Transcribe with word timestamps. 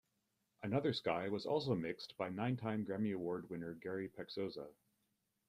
Another 0.63 0.93
Sky 0.93 1.29
was 1.29 1.45
also 1.45 1.75
mixed 1.75 2.17
by 2.17 2.29
nine-time 2.29 2.83
Grammy 2.83 3.13
Award-winner 3.13 3.75
Gary 3.75 4.09
Paczosa. 4.09 4.65